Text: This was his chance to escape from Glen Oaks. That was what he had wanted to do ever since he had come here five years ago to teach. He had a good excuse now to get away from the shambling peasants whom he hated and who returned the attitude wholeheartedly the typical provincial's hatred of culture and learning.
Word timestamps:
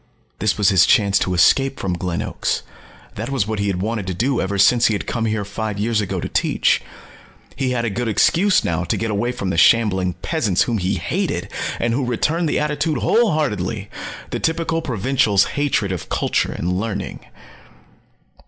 This 0.39 0.57
was 0.57 0.69
his 0.69 0.87
chance 0.87 1.19
to 1.19 1.35
escape 1.35 1.79
from 1.79 1.93
Glen 1.93 2.23
Oaks. 2.23 2.63
That 3.13 3.29
was 3.29 3.45
what 3.45 3.59
he 3.59 3.67
had 3.67 3.83
wanted 3.83 4.07
to 4.07 4.15
do 4.15 4.41
ever 4.41 4.57
since 4.57 4.87
he 4.87 4.95
had 4.95 5.05
come 5.05 5.25
here 5.25 5.45
five 5.45 5.77
years 5.77 6.01
ago 6.01 6.19
to 6.19 6.27
teach. 6.27 6.81
He 7.55 7.69
had 7.69 7.85
a 7.85 7.91
good 7.91 8.07
excuse 8.07 8.63
now 8.63 8.83
to 8.85 8.97
get 8.97 9.11
away 9.11 9.31
from 9.31 9.51
the 9.51 9.57
shambling 9.59 10.13
peasants 10.23 10.63
whom 10.63 10.79
he 10.79 10.95
hated 10.95 11.51
and 11.79 11.93
who 11.93 12.03
returned 12.03 12.49
the 12.49 12.59
attitude 12.59 12.97
wholeheartedly 12.97 13.91
the 14.31 14.39
typical 14.39 14.81
provincial's 14.81 15.43
hatred 15.53 15.91
of 15.91 16.09
culture 16.09 16.51
and 16.51 16.79
learning. 16.79 17.19